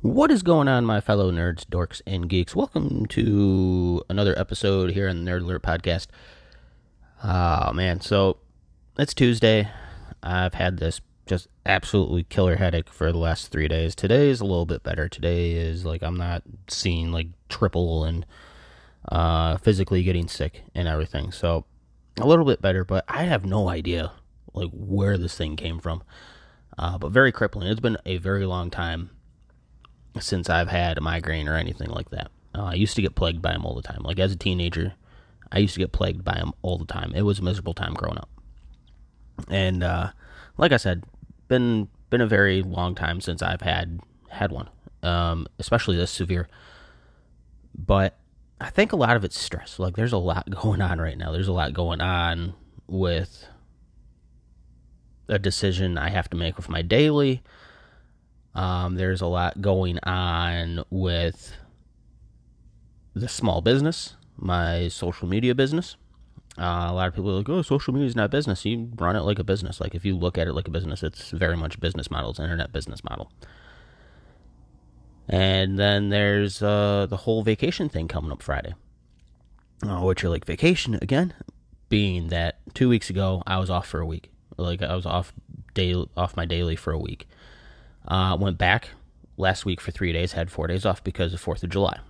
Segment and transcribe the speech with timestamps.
[0.00, 2.54] What is going on, my fellow nerds, dorks, and geeks?
[2.54, 6.06] Welcome to another episode here on the Nerd Alert Podcast.
[7.24, 8.00] Oh, man.
[8.00, 8.36] So,
[8.96, 9.68] it's Tuesday.
[10.22, 13.96] I've had this just absolutely killer headache for the last three days.
[13.96, 15.08] Today is a little bit better.
[15.08, 18.24] Today is like I'm not seeing like triple and
[19.10, 21.32] uh, physically getting sick and everything.
[21.32, 21.64] So,
[22.20, 24.12] a little bit better, but I have no idea
[24.54, 26.04] like where this thing came from.
[26.78, 27.66] Uh, but very crippling.
[27.66, 29.10] It's been a very long time
[30.20, 32.30] since I've had a migraine or anything like that.
[32.54, 34.02] Uh, I used to get plagued by them all the time.
[34.02, 34.94] Like as a teenager,
[35.52, 37.12] I used to get plagued by them all the time.
[37.14, 38.28] It was a miserable time growing up.
[39.48, 40.10] And uh,
[40.56, 41.04] like I said,
[41.46, 44.00] been been a very long time since I've had
[44.30, 44.68] had one,
[45.02, 46.48] um, especially this severe.
[47.74, 48.18] But
[48.60, 49.78] I think a lot of it's stress.
[49.78, 51.32] Like there's a lot going on right now.
[51.32, 52.54] There's a lot going on
[52.86, 53.46] with
[55.28, 57.42] a decision I have to make with my daily
[58.58, 61.52] um, there's a lot going on with
[63.14, 65.96] the small business, my social media business.
[66.58, 68.64] Uh, a lot of people are like, oh, social media is not business.
[68.64, 69.80] You run it like a business.
[69.80, 72.30] Like, if you look at it like a business, it's very much business model.
[72.30, 73.30] It's internet business model.
[75.28, 78.74] And then there's uh, the whole vacation thing coming up Friday.
[79.86, 81.32] Uh, which are like vacation again,
[81.88, 84.32] being that two weeks ago I was off for a week.
[84.56, 85.32] Like I was off
[85.74, 87.28] day off my daily for a week.
[88.08, 88.88] Uh, went back
[89.36, 92.00] last week for three days, had four days off because of 4th of July,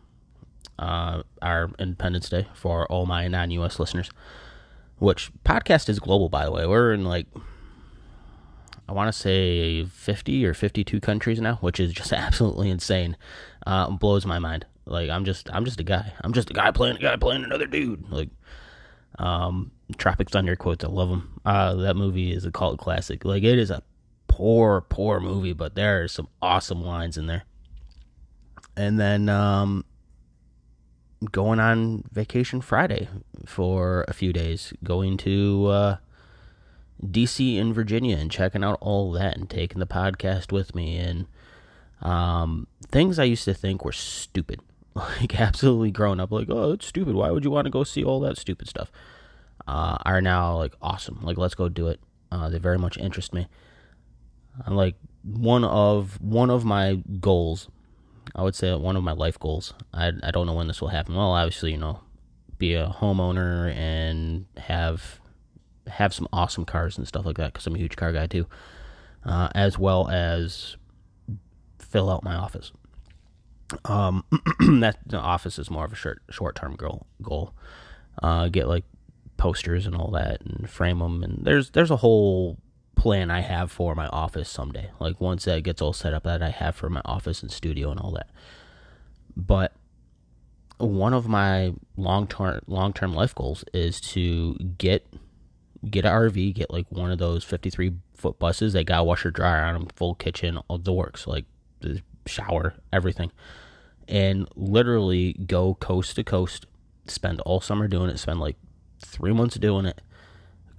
[0.79, 4.11] uh, our Independence Day for all my non US listeners.
[4.99, 6.67] Which podcast is global, by the way.
[6.67, 7.27] We're in like,
[8.89, 13.17] I want to say 50 or 52 countries now, which is just absolutely insane.
[13.67, 14.67] Uh, blows my mind.
[14.87, 16.13] Like, I'm just, I'm just a guy.
[16.23, 18.09] I'm just a guy playing a guy playing another dude.
[18.11, 18.31] Like,
[19.19, 21.41] um, Tropic Thunder quotes, I love them.
[21.45, 23.25] Uh, that movie is a cult classic.
[23.25, 23.83] Like, it is a
[24.39, 27.43] poor, poor movie, but there are some awesome lines in there.
[28.77, 29.85] And then um,
[31.33, 33.09] going on vacation Friday
[33.45, 35.97] for a few days, going to uh,
[37.05, 41.27] DC and Virginia and checking out all that and taking the podcast with me and
[42.01, 44.61] um, things I used to think were stupid,
[44.95, 47.17] like absolutely grown up, like oh it's stupid.
[47.17, 48.93] Why would you want to go see all that stupid stuff?
[49.67, 51.19] Uh, are now like awesome.
[51.23, 51.99] Like let's go do it.
[52.31, 53.49] Uh, they very much interest me
[54.67, 57.69] like one of one of my goals.
[58.35, 59.75] I would say one of my life goals.
[59.93, 61.15] I I don't know when this will happen.
[61.15, 62.01] Well, obviously, you know,
[62.59, 65.21] be a homeowner and have
[65.87, 68.47] have some awesome cars and stuff like that because I'm a huge car guy too.
[69.25, 70.77] Uh, as well as
[71.79, 72.73] fill out my office.
[73.85, 74.25] Um,
[74.81, 77.07] that the office is more of a short short term goal.
[77.23, 77.53] Goal.
[78.23, 78.85] Uh, get like
[79.37, 82.59] posters and all that and frame them and there's there's a whole
[82.99, 84.91] plan I have for my office someday.
[85.01, 87.91] Like once that gets all set up that I have for my office and studio
[87.91, 88.29] and all that.
[89.37, 89.73] But
[90.79, 95.07] one of my long term long term life goals is to get
[95.89, 99.31] get an RV, get like one of those fifty three foot buses that got washer
[99.31, 101.45] dryer on them, full kitchen, all the works, like
[101.81, 103.31] the shower, everything,
[104.09, 106.67] and literally go coast to coast,
[107.07, 108.57] spend all summer doing it, spend like
[109.01, 110.01] three months doing it,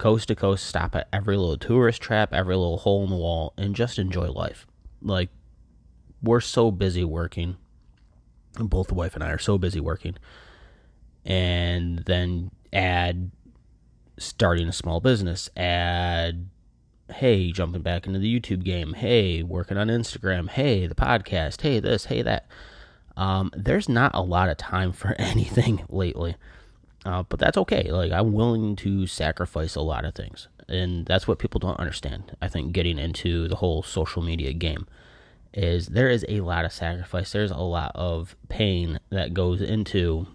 [0.00, 3.52] coast to coast, stop at every little tourist trap, every little hole in the wall,
[3.58, 4.66] and just enjoy life.
[5.02, 5.28] Like,
[6.22, 7.58] we're so busy working.
[8.58, 10.16] Both the wife and I are so busy working.
[11.24, 13.30] And then add
[14.18, 16.48] starting a small business, add,
[17.12, 21.78] hey, jumping back into the YouTube game, hey, working on Instagram, hey, the podcast, hey,
[21.78, 22.46] this, hey, that.
[23.18, 26.36] Um, there's not a lot of time for anything lately.
[27.04, 27.90] Uh, but that's okay.
[27.90, 32.36] Like I'm willing to sacrifice a lot of things, and that's what people don't understand.
[32.42, 34.86] I think getting into the whole social media game
[35.52, 37.32] is there is a lot of sacrifice.
[37.32, 40.26] There's a lot of pain that goes into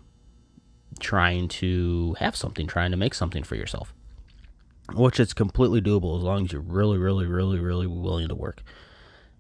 [0.99, 3.93] trying to have something, trying to make something for yourself,
[4.93, 8.63] which is completely doable as long as you're really, really, really, really willing to work.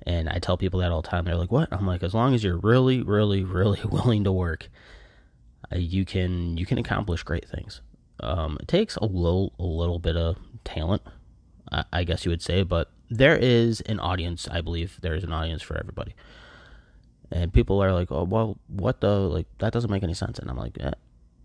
[0.05, 1.25] And I tell people that all the time.
[1.25, 4.69] They're like, "What?" I'm like, "As long as you're really, really, really willing to work."
[5.71, 7.81] Uh, you can you can accomplish great things.
[8.19, 11.01] Um, it takes a little a little bit of talent,
[11.71, 14.47] I, I guess you would say, but there is an audience.
[14.49, 16.15] I believe there is an audience for everybody.
[17.31, 20.49] And people are like, "Oh, well, what the like that doesn't make any sense." And
[20.49, 20.93] I'm like, yeah,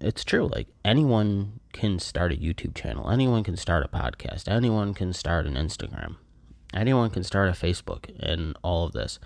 [0.00, 0.46] "It's true.
[0.46, 3.11] Like anyone can start a YouTube channel.
[3.11, 4.49] Anyone can start a podcast.
[4.49, 6.16] Anyone can start an Instagram.
[6.75, 9.19] Anyone can start a Facebook and all of this."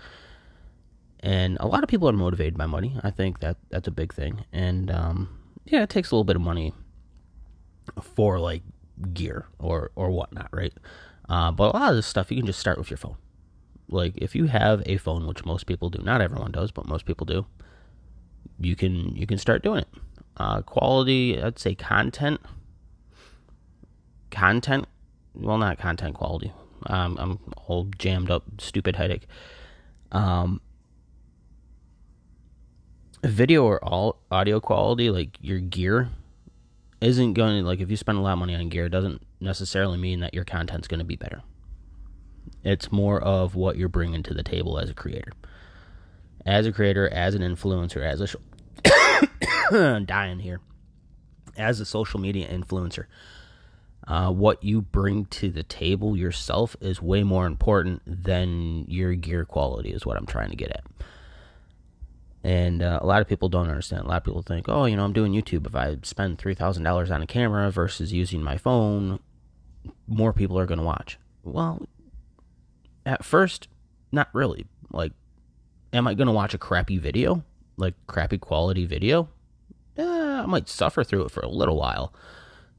[1.25, 2.97] And a lot of people are motivated by money.
[3.03, 6.35] I think that that's a big thing, and um, yeah, it takes a little bit
[6.35, 6.71] of money
[7.99, 8.61] for like
[9.11, 10.73] gear or or whatnot, right?
[11.27, 13.17] Uh, but a lot of this stuff you can just start with your phone.
[13.89, 17.05] Like if you have a phone, which most people do, not everyone does, but most
[17.05, 17.47] people do,
[18.59, 19.87] you can you can start doing it.
[20.37, 22.39] Uh, quality, I'd say content,
[24.29, 24.85] content.
[25.33, 26.53] Well, not content quality.
[26.85, 29.25] Um, I'm all jammed up, stupid headache.
[30.11, 30.61] Um,
[33.27, 36.09] video or all audio quality, like your gear,
[37.01, 39.21] isn't going to like if you spend a lot of money on gear, it doesn't
[39.39, 41.41] necessarily mean that your content's going to be better.
[42.63, 45.31] It's more of what you're bringing to the table as a creator.
[46.45, 50.61] As a creator, as an influencer, as a sh- dying here,
[51.57, 53.05] as a social media influencer,
[54.07, 59.45] uh, what you bring to the table yourself is way more important than your gear
[59.45, 59.91] quality.
[59.91, 60.83] Is what I'm trying to get at.
[62.45, 64.05] And uh, a lot of people don't understand.
[64.05, 65.65] A lot of people think, oh, you know, I'm doing YouTube.
[65.65, 69.17] If I spend $3,000 on a camera versus using my phone,
[70.07, 71.17] more people are going to watch.
[71.43, 71.87] Well,
[73.03, 73.67] at first,
[74.11, 74.67] not really.
[74.91, 75.13] Like,
[75.91, 77.43] am I going to watch a crappy video?
[77.77, 79.27] Like, crappy quality video?
[79.97, 82.13] Eh, I might suffer through it for a little while.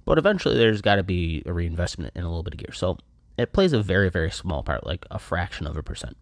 [0.05, 2.73] But eventually, there's got to be a reinvestment in a little bit of gear.
[2.73, 2.99] So,
[3.37, 6.17] it plays a very, very small part, like a fraction of a percent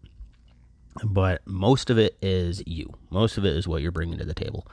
[1.03, 2.93] but most of it is you.
[3.09, 4.67] Most of it is what you're bringing to the table.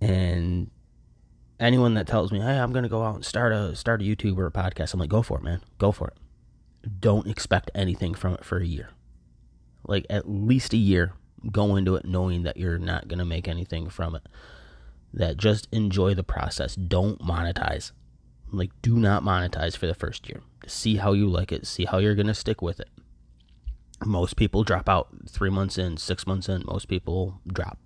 [0.00, 0.70] And
[1.58, 4.04] anyone that tells me, "Hey, I'm going to go out and start a start a
[4.04, 5.60] YouTube or a podcast," I'm like, "Go for it, man.
[5.78, 6.14] Go for it.
[7.00, 8.90] Don't expect anything from it for a year.
[9.86, 11.14] Like at least a year.
[11.50, 14.22] Go into it knowing that you're not going to make anything from it.
[15.12, 16.74] That just enjoy the process.
[16.74, 17.92] Don't monetize.
[18.50, 20.40] Like do not monetize for the first year.
[20.66, 21.66] See how you like it.
[21.66, 22.88] See how you're going to stick with it
[24.04, 26.64] most people drop out three months in, six months in.
[26.66, 27.78] Most people drop,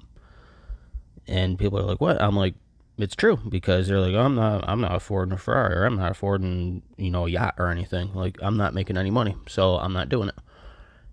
[1.27, 2.55] and people are like, "What?" I'm like,
[2.97, 6.11] "It's true," because they're like, "I'm not, I'm not affording a Ferrari, or I'm not
[6.11, 8.15] affording, you know, a yacht or anything.
[8.15, 10.39] Like, I'm not making any money, so I'm not doing it."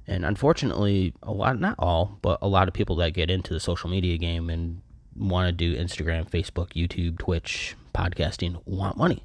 [0.08, 3.60] And unfortunately, a lot, not all, but a lot of people that get into the
[3.60, 4.82] social media game and
[5.16, 9.24] want to do Instagram, Facebook, YouTube, Twitch, podcasting want money.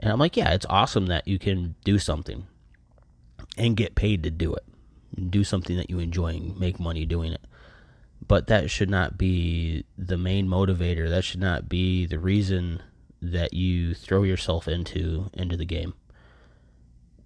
[0.00, 2.46] And I'm like, yeah, it's awesome that you can do something
[3.56, 4.64] and get paid to do it.
[5.30, 7.44] Do something that you enjoy and make money doing it.
[8.26, 11.08] But that should not be the main motivator.
[11.08, 12.82] That should not be the reason
[13.22, 15.94] that you throw yourself into into the game.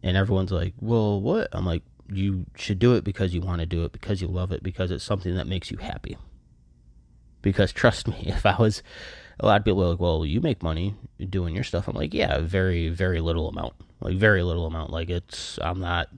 [0.03, 3.67] And everyone's like, "Well, what?" I'm like, "You should do it because you want to
[3.67, 6.17] do it, because you love it, because it's something that makes you happy."
[7.43, 8.83] Because trust me, if I was
[9.39, 10.95] a lot of people are like, "Well, you make money
[11.29, 14.91] doing your stuff." I'm like, "Yeah, very very little amount." Like very little amount.
[14.91, 16.09] Like it's I'm not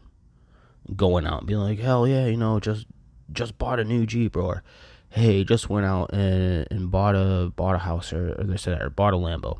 [0.96, 2.87] going out and being like, hell yeah, you know, just
[3.32, 4.62] just bought a new Jeep or
[5.11, 8.82] hey, just went out and, and bought a bought a house or, or this or
[8.82, 9.58] or bought a Lambo,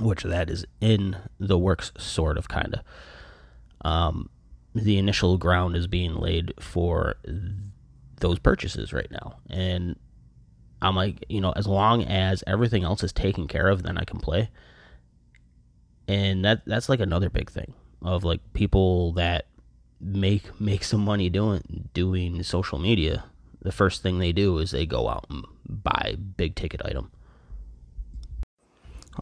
[0.00, 2.80] which that is in the works, sort of, kind of.
[3.82, 4.28] Um,
[4.74, 7.16] the initial ground is being laid for
[8.18, 9.96] those purchases right now, and
[10.82, 14.04] I'm like, you know, as long as everything else is taken care of, then I
[14.04, 14.50] can play
[16.10, 17.72] and that that's like another big thing
[18.02, 19.46] of like people that
[20.00, 23.24] make make some money doing doing social media
[23.62, 27.10] the first thing they do is they go out and buy big ticket item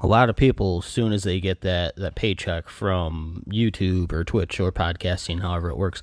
[0.01, 4.25] a lot of people as soon as they get that that paycheck from YouTube or
[4.25, 6.03] Twitch or podcasting however it works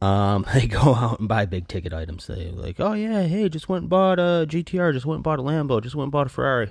[0.00, 2.26] um, they go out and buy big ticket items.
[2.26, 5.38] They like, oh yeah, hey, just went and bought a GTR, just went and bought
[5.38, 6.70] a Lambo, just went and bought a Ferrari,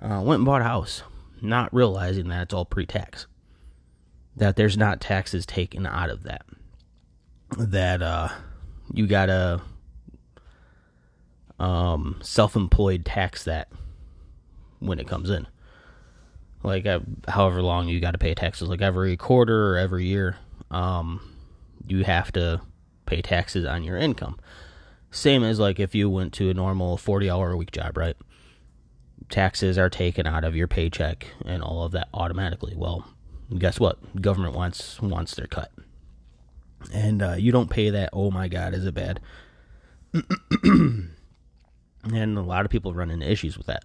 [0.00, 1.02] uh, went and bought a house
[1.42, 3.26] not realizing that it's all pre tax.
[4.36, 6.46] That there's not taxes taken out of that.
[7.56, 8.28] That uh,
[8.92, 9.60] you gotta
[11.58, 13.68] um, self employed tax that
[14.80, 15.46] when it comes in.
[16.62, 20.36] Like, uh, however long you got to pay taxes, like every quarter or every year,
[20.70, 21.20] um,
[21.86, 22.60] you have to
[23.06, 24.38] pay taxes on your income.
[25.10, 28.16] Same as like if you went to a normal 40 hour a week job, right?
[29.30, 32.74] Taxes are taken out of your paycheck and all of that automatically.
[32.76, 33.06] Well,
[33.58, 34.20] guess what?
[34.20, 35.70] Government wants wants their cut,
[36.92, 38.10] and uh, you don't pay that.
[38.12, 39.20] Oh my God, is it bad?
[40.62, 41.08] and
[42.04, 43.84] a lot of people run into issues with that.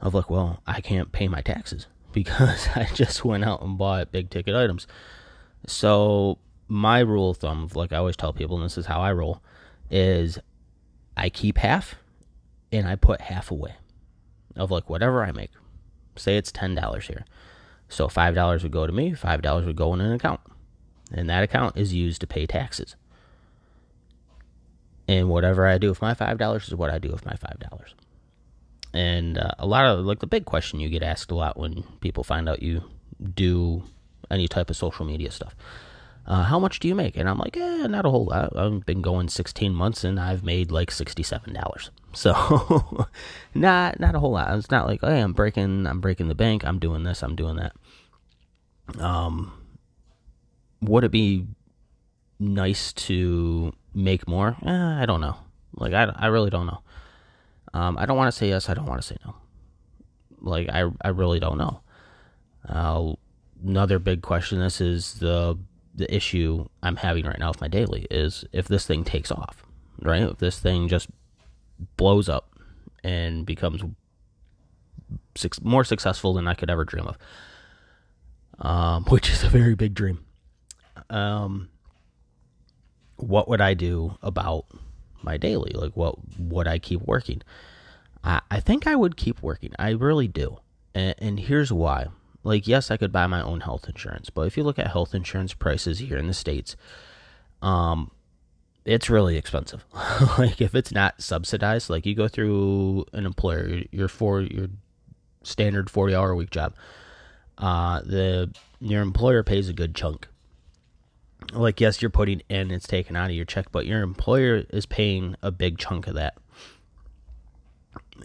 [0.00, 4.10] Of like, well, I can't pay my taxes because I just went out and bought
[4.12, 4.86] big ticket items.
[5.66, 9.12] So my rule of thumb, like I always tell people, and this is how I
[9.12, 9.42] roll,
[9.90, 10.38] is
[11.16, 11.94] I keep half
[12.72, 13.74] and I put half away
[14.56, 15.50] of like whatever I make.
[16.16, 17.24] Say it's ten dollars here.
[17.88, 20.40] So five dollars would go to me, five dollars would go in an account.
[21.12, 22.96] And that account is used to pay taxes.
[25.08, 27.58] And whatever I do with my five dollars is what I do with my five
[27.58, 27.94] dollars.
[28.94, 31.82] And uh, a lot of like the big question you get asked a lot when
[32.00, 32.84] people find out you
[33.34, 33.84] do
[34.30, 35.54] any type of social media stuff.
[36.26, 37.16] uh, how much do you make?
[37.16, 38.56] And I'm like, eh, not a whole lot.
[38.56, 41.90] I've been going 16 months and I've made like $67.
[42.14, 43.06] So
[43.54, 44.56] not, not a whole lot.
[44.56, 46.64] It's not like, hey, I'm breaking, I'm breaking the bank.
[46.64, 47.22] I'm doing this.
[47.22, 47.72] I'm doing that.
[49.02, 49.52] Um,
[50.80, 51.46] would it be
[52.38, 54.56] nice to make more?
[54.64, 55.36] Eh, I don't know.
[55.74, 56.80] Like, I, I really don't know.
[57.74, 58.68] Um, I don't want to say yes.
[58.68, 59.36] I don't want to say no.
[60.40, 61.80] Like, I, I really don't know.
[62.68, 63.14] Uh,
[63.64, 64.58] another big question.
[64.60, 65.58] This is the
[65.94, 69.62] the issue I'm having right now with my daily is if this thing takes off,
[70.00, 70.22] right?
[70.22, 71.08] If this thing just
[71.96, 72.50] blows up
[73.04, 73.82] and becomes
[75.36, 77.18] six, more successful than I could ever dream of,
[78.58, 80.24] um, which is a very big dream.
[81.10, 81.68] Um,
[83.16, 84.66] what would I do about
[85.22, 85.72] my daily?
[85.74, 87.42] Like, what would I keep working?
[88.24, 89.72] I, I think I would keep working.
[89.78, 90.58] I really do.
[90.94, 92.08] And, and here's why.
[92.44, 95.14] Like, yes, I could buy my own health insurance, but if you look at health
[95.14, 96.74] insurance prices here in the States,
[97.60, 98.10] um,
[98.84, 99.84] it's really expensive.
[100.38, 104.68] like, if it's not subsidized, like you go through an employer, your for your
[105.42, 106.74] standard 40 hour a week job,
[107.58, 110.28] uh, the your employer pays a good chunk.
[111.52, 114.86] Like, yes, you're putting in, it's taken out of your check, but your employer is
[114.86, 116.36] paying a big chunk of that.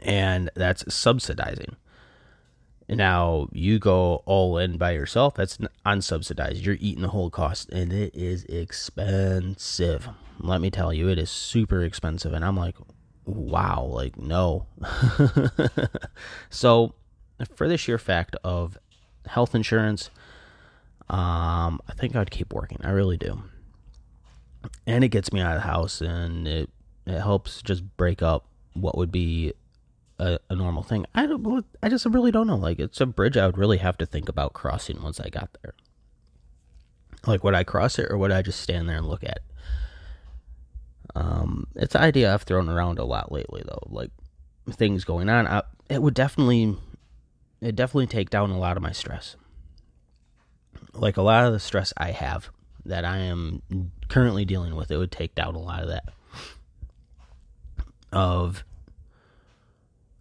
[0.04, 1.76] And that's subsidizing.
[2.90, 5.36] Now you go all in by yourself.
[5.36, 6.64] That's unsubsidized.
[6.64, 10.08] You're eating the whole cost, and it is expensive.
[10.40, 12.32] Let me tell you, it is super expensive.
[12.32, 12.76] And I'm like,
[13.26, 14.68] wow, like no.
[16.50, 16.94] so,
[17.56, 18.78] for the sheer fact of
[19.26, 20.10] health insurance,
[21.10, 22.80] um, I think I'd keep working.
[22.84, 23.44] I really do.
[24.86, 26.70] And it gets me out of the house, and it
[27.06, 29.54] it helps just break up what would be
[30.20, 31.06] a, a, normal thing.
[31.14, 31.66] I don't.
[31.82, 32.56] I just really don't know.
[32.56, 35.56] Like it's a bridge I would really have to think about crossing once I got
[35.62, 35.74] there.
[37.26, 39.44] Like would I cross it or would I just stand there and look at it?
[41.16, 43.88] Um, it's an idea I've thrown around a lot lately though.
[43.88, 44.12] Like
[44.70, 46.78] things going on, I, it would definitely,
[47.62, 49.36] it definitely take down a lot of my stress.
[50.94, 52.50] Like a lot of the stress I have
[52.86, 53.62] that I am
[54.10, 56.10] currently dealing with, it would take down a lot of that.
[58.12, 58.64] Of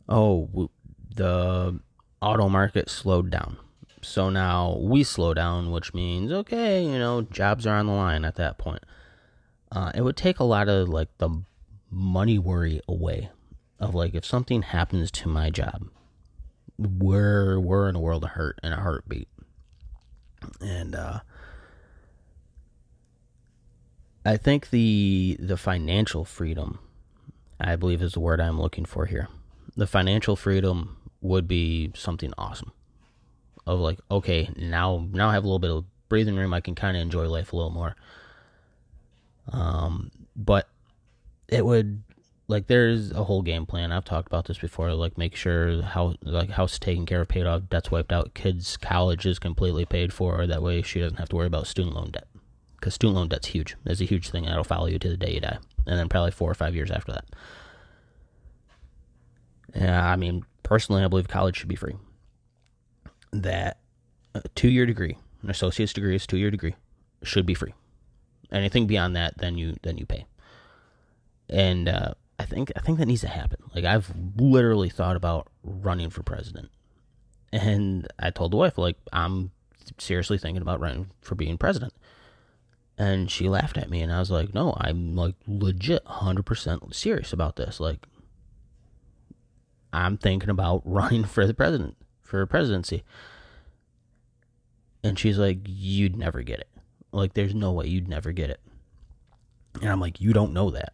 [0.08, 0.70] oh,
[1.14, 1.80] the
[2.20, 3.56] auto market slowed down.
[4.02, 8.24] So now we slow down, which means, okay, you know, jobs are on the line
[8.24, 8.84] at that point.
[9.72, 11.42] Uh, it would take a lot of like the
[11.90, 13.30] money worry away
[13.80, 15.88] of like if something happens to my job,
[16.78, 19.28] we're we're in a world of hurt and a heartbeat.
[20.60, 21.20] And uh
[24.24, 26.78] I think the the financial freedom
[27.58, 29.28] I believe is the word I'm looking for here
[29.76, 32.72] the financial freedom would be something awesome.
[33.66, 36.54] Of like, okay, now now I have a little bit of breathing room.
[36.54, 37.96] I can kind of enjoy life a little more.
[39.52, 40.68] Um, but
[41.48, 42.02] it would
[42.48, 43.92] like there's a whole game plan.
[43.92, 44.92] I've talked about this before.
[44.92, 48.76] Like make sure how like house taken care of, paid off, debts wiped out, kids'
[48.76, 50.46] college is completely paid for.
[50.46, 52.28] That way she doesn't have to worry about student loan debt
[52.76, 53.76] because student loan debt's huge.
[53.84, 56.30] It's a huge thing that'll follow you to the day you die, and then probably
[56.30, 57.24] four or five years after that.
[59.76, 61.96] Yeah, I mean, personally, I believe college should be free.
[63.32, 63.78] That
[64.34, 66.74] a two year degree, an associate's degree is two year degree,
[67.22, 67.74] should be free.
[68.50, 70.26] Anything beyond that, then you then you pay.
[71.48, 73.58] And uh, I think I think that needs to happen.
[73.74, 76.70] Like I've literally thought about running for president,
[77.52, 79.50] and I told the wife like I'm
[79.98, 81.92] seriously thinking about running for being president.
[82.98, 86.94] And she laughed at me, and I was like, "No, I'm like legit, hundred percent
[86.94, 87.78] serious about this.
[87.78, 88.06] Like,
[89.96, 93.02] I'm thinking about running for the president, for a presidency.
[95.02, 96.68] And she's like, You'd never get it.
[97.12, 98.60] Like, there's no way you'd never get it.
[99.80, 100.92] And I'm like, You don't know that.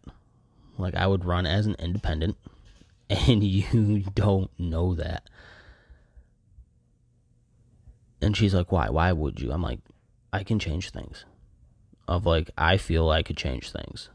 [0.77, 2.37] Like, I would run as an independent,
[3.09, 5.29] and you don't know that.
[8.21, 8.89] And she's like, Why?
[8.89, 9.51] Why would you?
[9.51, 9.79] I'm like,
[10.31, 11.25] I can change things.
[12.07, 14.09] Of like, I feel I could change things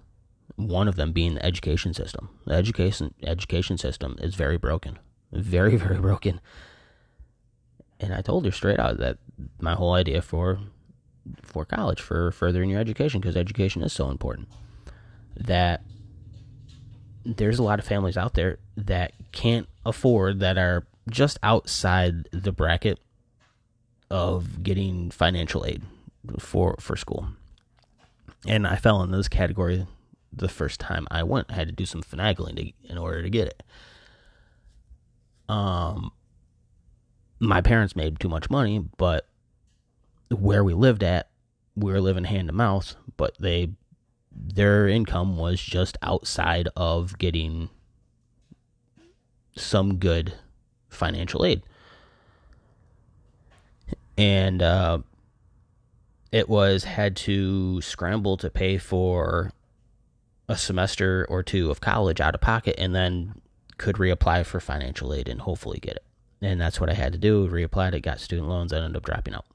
[0.58, 2.28] one of them being the education system.
[2.44, 4.98] The education education system is very broken,
[5.32, 6.40] very very broken.
[8.00, 9.18] And I told her straight out that
[9.60, 10.58] my whole idea for
[11.42, 14.48] for college for furthering your education because education is so important
[15.36, 15.82] that
[17.24, 22.52] there's a lot of families out there that can't afford that are just outside the
[22.52, 22.98] bracket
[24.10, 25.82] of getting financial aid
[26.40, 27.28] for for school.
[28.46, 29.86] And I fell in this category
[30.38, 31.46] the first time I went.
[31.50, 33.62] I had to do some finagling to, in order to get it.
[35.48, 36.12] Um,
[37.40, 39.26] my parents made too much money, but
[40.30, 41.28] where we lived at,
[41.76, 43.70] we were living hand to mouth, but they
[44.40, 47.70] their income was just outside of getting
[49.56, 50.34] some good
[50.88, 51.62] financial aid.
[54.16, 54.98] And uh,
[56.30, 59.52] it was had to scramble to pay for
[60.48, 63.40] a semester or two of college out of pocket and then
[63.76, 66.04] could reapply for financial aid and hopefully get it.
[66.40, 67.48] And that's what I had to do.
[67.48, 69.46] Reapplied it, got student loans, I ended up dropping out.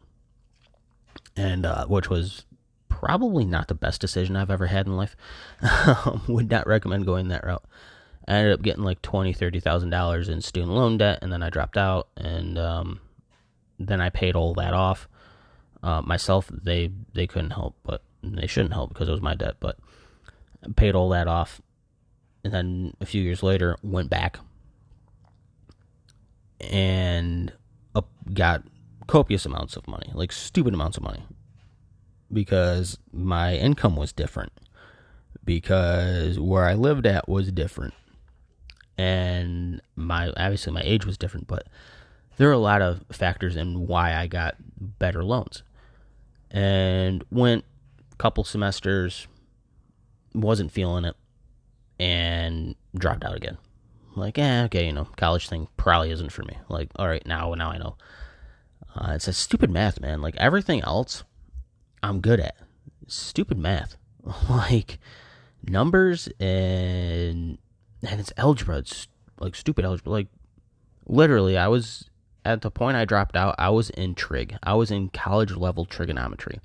[1.35, 2.45] And uh, which was
[2.89, 5.15] probably not the best decision I've ever had in life.
[6.27, 7.63] Would not recommend going that route.
[8.27, 11.43] I ended up getting like twenty, thirty thousand dollars in student loan debt, and then
[11.43, 13.01] I dropped out, and um,
[13.79, 15.09] then I paid all that off
[15.81, 16.49] uh, myself.
[16.49, 19.55] They they couldn't help, but they shouldn't help because it was my debt.
[19.59, 19.77] But
[20.75, 21.61] Paid all that off,
[22.43, 24.39] and then a few years later went back
[26.61, 27.51] and
[27.93, 28.63] up, got
[29.07, 31.23] copious amounts of money, like stupid amounts of money,
[32.31, 34.53] because my income was different,
[35.43, 37.93] because where I lived at was different,
[38.97, 41.67] and my obviously my age was different, but
[42.37, 45.63] there are a lot of factors in why I got better loans,
[46.49, 47.65] and went
[48.13, 49.27] a couple semesters,
[50.33, 51.15] wasn't feeling it,
[51.99, 53.57] and dropped out again.
[54.15, 56.57] Like, eh, okay, you know, college thing probably isn't for me.
[56.69, 57.95] Like, all right, now now I know.
[58.95, 60.21] Uh, it's a stupid math, man.
[60.21, 61.23] Like everything else,
[62.01, 62.55] I'm good at.
[63.07, 63.97] Stupid math,
[64.49, 64.99] like
[65.67, 67.57] numbers and
[68.07, 68.77] and it's algebra.
[68.77, 69.07] It's
[69.39, 70.11] like stupid algebra.
[70.11, 70.27] Like
[71.07, 72.09] literally, I was
[72.45, 73.55] at the point I dropped out.
[73.57, 74.57] I was in trig.
[74.61, 76.59] I was in college level trigonometry.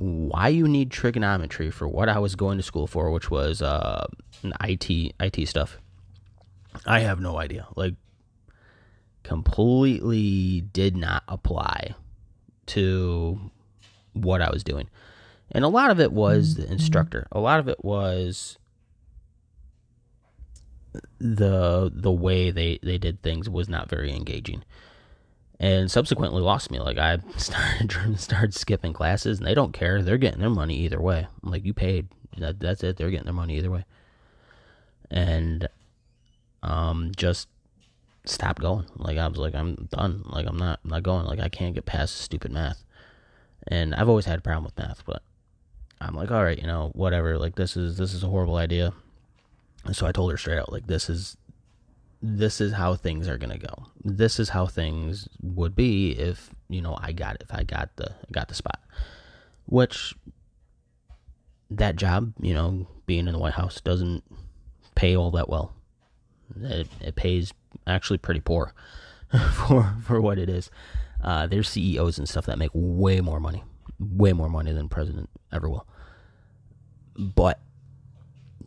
[0.00, 4.06] Why you need trigonometry for what I was going to school for, which was uh,
[4.64, 5.78] IT IT stuff.
[6.86, 7.66] I have no idea.
[7.76, 7.94] Like
[9.22, 11.94] completely did not apply
[12.66, 13.50] to
[14.14, 14.88] what I was doing.
[15.52, 17.26] And a lot of it was the instructor.
[17.30, 18.56] A lot of it was
[21.18, 24.64] the the way they they did things was not very engaging.
[25.60, 26.80] And subsequently lost me.
[26.80, 30.02] Like I started started skipping classes and they don't care.
[30.02, 31.26] They're getting their money either way.
[31.42, 32.08] I'm like you paid.
[32.38, 32.96] That, that's it.
[32.96, 33.84] They're getting their money either way.
[35.10, 35.68] And
[36.62, 37.48] um just
[38.24, 38.86] stopped going.
[38.96, 40.22] Like I was like, I'm done.
[40.24, 41.26] Like I'm not I'm not going.
[41.26, 42.82] Like I can't get past stupid math.
[43.68, 45.22] And I've always had a problem with math, but
[46.00, 47.36] I'm like, all right, you know, whatever.
[47.36, 48.94] Like this is this is a horrible idea.
[49.84, 51.36] And so I told her straight out, like this is
[52.22, 53.86] this is how things are gonna go.
[54.04, 58.14] This is how things would be if you know I got if I got the
[58.30, 58.80] got the spot.
[59.66, 60.14] Which
[61.70, 64.24] that job, you know, being in the White House doesn't
[64.94, 65.72] pay all that well.
[66.60, 67.52] It, it pays
[67.86, 68.74] actually pretty poor
[69.52, 70.70] for for what it is.
[71.22, 73.62] Uh, there's CEOs and stuff that make way more money,
[73.98, 75.86] way more money than president ever will.
[77.16, 77.60] But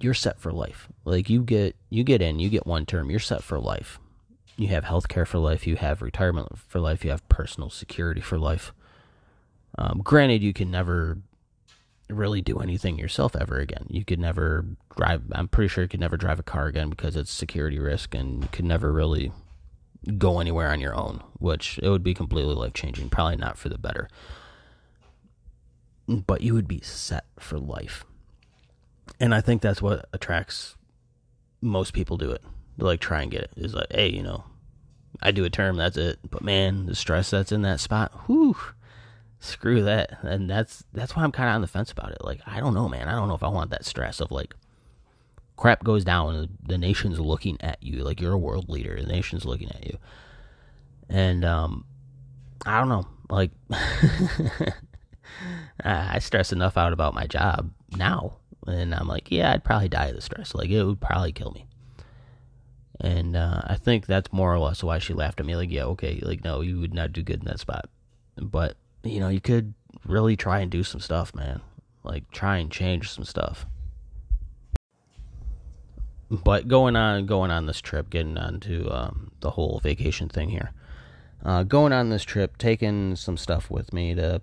[0.04, 0.88] you're set for life.
[1.06, 4.00] Like you get you get in, you get one term, you're set for life.
[4.56, 8.22] You have health care for life, you have retirement for life, you have personal security
[8.22, 8.74] for life.
[9.78, 11.18] Um, granted, you can never
[12.10, 13.88] really do anything yourself ever again.
[13.90, 15.24] You could never drive.
[15.32, 18.44] I'm pretty sure you could never drive a car again because it's security risk, and
[18.44, 19.32] you could never really
[20.18, 21.24] go anywhere on your own.
[21.40, 23.10] Which it would be completely life changing.
[23.10, 24.08] Probably not for the better,
[26.08, 28.06] but you would be set for life.
[29.20, 30.76] And I think that's what attracts
[31.62, 32.44] most people to it.
[32.78, 33.52] They like try and get it.
[33.56, 33.66] it.
[33.66, 34.44] Is like, hey, you know,
[35.22, 36.20] I do a term, that's it.
[36.30, 38.56] But man, the stress that's in that spot, whew
[39.44, 40.18] screw that.
[40.24, 42.24] And that's that's why I'm kind of on the fence about it.
[42.24, 43.08] Like, I don't know, man.
[43.08, 44.56] I don't know if I want that stress of like
[45.56, 49.08] crap goes down, and the nation's looking at you, like you're a world leader, the
[49.08, 49.98] nation's looking at you,
[51.10, 51.86] and um,
[52.66, 53.52] I don't know, like.
[55.84, 60.08] I stress enough out about my job now, and I'm like, yeah, I'd probably die
[60.08, 60.56] of the stress.
[60.56, 61.68] Like, it would probably kill me.
[63.00, 65.56] And uh, I think that's more or less why she laughed at me.
[65.56, 67.90] Like, yeah, okay, like, no, you would not do good in that spot.
[68.38, 69.74] But you know, you could
[70.06, 71.62] really try and do some stuff, man.
[72.04, 73.66] Like try and change some stuff.
[76.30, 80.50] But going on, going on this trip, getting on to um, the whole vacation thing
[80.50, 80.72] here.
[81.46, 84.42] Uh, going on this trip, taking some stuff with me to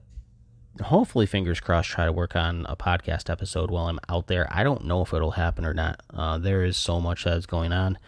[0.82, 4.48] hopefully, fingers crossed, try to work on a podcast episode while I'm out there.
[4.50, 6.00] I don't know if it'll happen or not.
[6.12, 7.98] Uh, there is so much that's going on.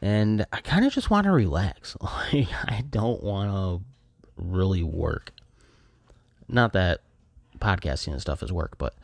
[0.00, 1.96] And I kind of just want to relax.
[2.32, 3.84] Like, I don't want to
[4.36, 5.32] really work
[6.52, 7.00] not that
[7.58, 8.94] podcasting and stuff is work, but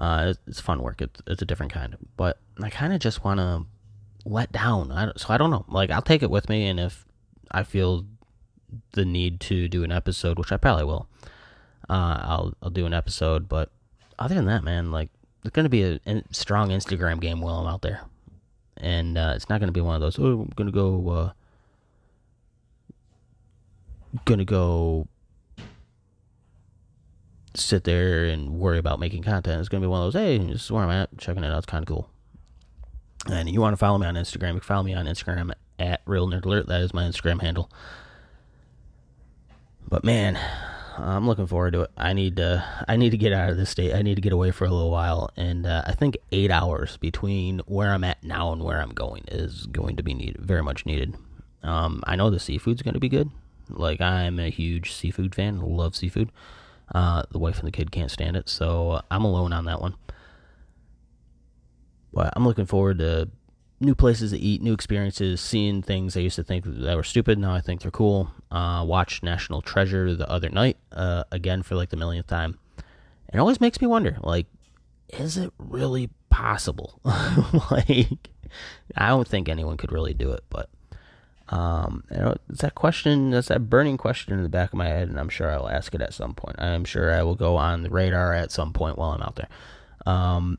[0.00, 1.02] uh, it's fun work.
[1.02, 1.96] It's, it's a different kind.
[2.16, 3.64] But I kind of just want to
[4.24, 4.92] let down.
[4.92, 5.64] I, so I don't know.
[5.68, 7.04] Like I'll take it with me, and if
[7.50, 8.06] I feel
[8.92, 11.08] the need to do an episode, which I probably will,
[11.88, 13.48] uh, I'll I'll do an episode.
[13.48, 13.70] But
[14.18, 15.10] other than that, man, like
[15.42, 18.02] there's going to be a, a, strong Instagram game while I'm out there,
[18.76, 20.18] and uh, it's not going to be one of those.
[20.18, 21.08] Oh, I'm going to go.
[21.08, 21.32] Uh,
[24.24, 25.08] going to go
[27.56, 29.60] sit there and worry about making content.
[29.60, 31.52] It's going to be one of those, hey, this is where I'm at, checking it
[31.52, 31.58] out.
[31.58, 32.10] It's kind of cool.
[33.30, 36.02] And you want to follow me on Instagram, you can follow me on Instagram at
[36.04, 36.66] Real Nerd Alert.
[36.66, 37.70] That is my Instagram handle.
[39.88, 40.38] But man,
[40.96, 41.90] I'm looking forward to it.
[41.96, 43.94] I need to I need to get out of this state.
[43.94, 46.96] I need to get away for a little while, and uh, I think eight hours
[46.98, 50.62] between where I'm at now and where I'm going is going to be needed, very
[50.62, 51.16] much needed.
[51.62, 53.30] Um, I know the seafood's going to be good.
[53.68, 55.60] Like I'm a huge seafood fan.
[55.60, 56.30] Love seafood.
[56.94, 59.96] Uh, the wife and the kid can't stand it, so I'm alone on that one.
[62.12, 63.28] But I'm looking forward to
[63.84, 67.38] new places to eat, new experiences, seeing things I used to think that were stupid.
[67.38, 68.30] Now I think they're cool.
[68.50, 72.58] Uh, watched National Treasure the other night, uh, again for like the millionth time.
[73.32, 74.46] It always makes me wonder, like,
[75.08, 77.00] is it really possible?
[77.70, 78.30] like,
[78.96, 80.68] I don't think anyone could really do it, but
[81.48, 84.88] um, you know, it's that question, that's that burning question in the back of my
[84.88, 86.56] head, and I'm sure I'll ask it at some point.
[86.58, 89.48] I'm sure I will go on the radar at some point while I'm out there.
[90.06, 90.58] Um,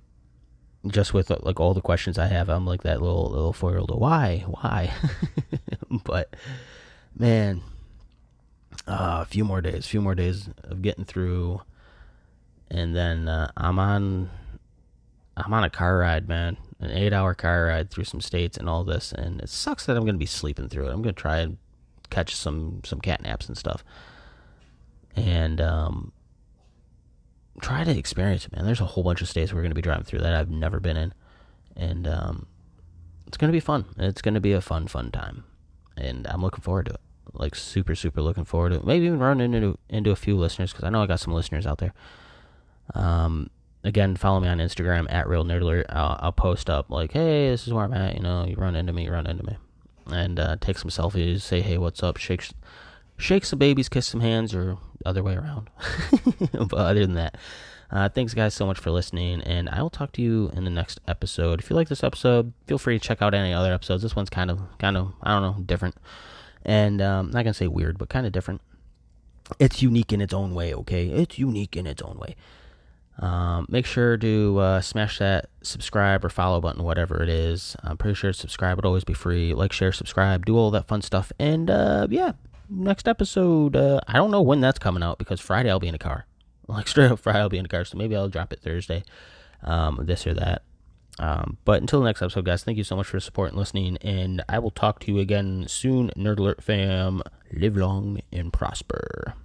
[0.88, 3.80] just with like all the questions I have, I'm like that little little four year
[3.80, 3.92] old.
[4.00, 4.94] Why, why?
[6.04, 6.36] but
[7.18, 7.62] man,
[8.88, 11.62] uh, a few more days, a few more days of getting through,
[12.70, 14.30] and then uh, I'm on,
[15.38, 18.70] I'm on a car ride, man an eight hour car ride through some states and
[18.70, 20.94] all this, and it sucks that I'm to be sleeping through it.
[20.94, 21.58] I'm to try and
[22.10, 23.84] catch some some cat naps and stuff,
[25.16, 26.12] and um,
[27.62, 28.66] try to experience it, man.
[28.66, 30.80] There's a whole bunch of states we're going to be driving through that I've never
[30.80, 31.14] been in,
[31.76, 32.48] and um,
[33.28, 33.86] it's going to be fun.
[33.98, 35.44] It's going to be a fun, fun time,
[35.98, 37.00] and I'm looking forward to it.
[37.34, 38.86] Like super, super looking forward to it.
[38.86, 41.66] Maybe even run into into a few listeners because I know I got some listeners
[41.66, 41.94] out there.
[42.94, 43.50] Um,
[43.84, 45.86] again, follow me on Instagram at Real Nerd Alert.
[45.90, 48.16] I'll, I'll, post up like, hey, this is where I'm at.
[48.16, 49.58] You know, you run into me, you run into me,
[50.08, 51.42] and uh, take some selfies.
[51.42, 52.18] Say, hey, what's up?
[52.18, 52.48] Shake,
[53.18, 55.70] shake some babies, kiss some hands, or other way around.
[56.52, 57.38] but other than that,
[57.92, 60.70] uh, thanks guys so much for listening, and I will talk to you in the
[60.70, 61.60] next episode.
[61.60, 64.04] If you like this episode, feel free to check out any other episodes.
[64.04, 65.96] This one's kind of, kind of, I don't know, different,
[66.64, 68.62] and um, not gonna say weird, but kind of different.
[69.60, 70.74] It's unique in its own way.
[70.74, 72.36] Okay, it's unique in its own way.
[73.20, 77.76] Um, make sure to uh, smash that subscribe or follow button, whatever it is.
[77.82, 79.54] I'm pretty sure subscribe would always be free.
[79.54, 81.32] Like, share, subscribe, do all that fun stuff.
[81.40, 82.34] And uh, yeah,
[82.70, 85.96] next episode, uh, I don't know when that's coming out because Friday I'll be in
[85.96, 86.26] a car.
[86.68, 87.86] Like, straight up Friday I'll be in a car.
[87.86, 89.04] So maybe I'll drop it Thursday,
[89.62, 90.64] um, this or that.
[91.20, 93.98] Um, but until the next episode, guys, thank you so much for support and listening.
[93.98, 97.22] And I will talk to you again soon, Nerd Alert fam.
[97.52, 99.36] Live long and prosper.